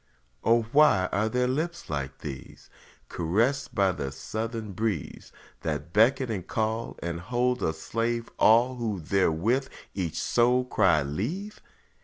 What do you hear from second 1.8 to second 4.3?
like these? Caressed by the